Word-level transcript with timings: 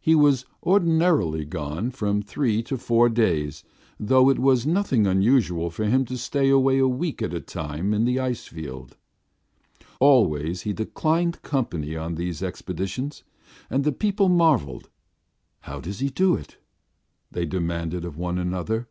He 0.00 0.14
was 0.14 0.44
ordinarily 0.62 1.44
gone 1.44 1.90
from 1.90 2.22
three 2.22 2.62
to 2.62 2.78
four 2.78 3.08
days, 3.08 3.64
though 3.98 4.30
it 4.30 4.38
was 4.38 4.64
nothing 4.64 5.04
unusual 5.04 5.68
for 5.68 5.84
him 5.84 6.04
to 6.04 6.16
stay 6.16 6.48
away 6.48 6.78
a 6.78 6.86
week 6.86 7.20
at 7.20 7.34
a 7.34 7.40
time 7.40 7.92
on 7.92 8.04
the 8.04 8.20
ice 8.20 8.46
field. 8.46 8.96
Always 9.98 10.62
he 10.62 10.72
declined 10.72 11.42
company 11.42 11.96
on 11.96 12.14
these 12.14 12.40
expeditions, 12.40 13.24
and 13.68 13.82
the 13.82 13.90
people 13.90 14.28
marvelled. 14.28 14.90
"How 15.62 15.80
does 15.80 15.98
he 15.98 16.08
do 16.08 16.36
it?" 16.36 16.56
they 17.32 17.44
demanded 17.44 18.04
of 18.04 18.16
one 18.16 18.38
another. 18.38 18.86